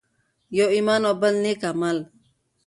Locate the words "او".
1.09-1.13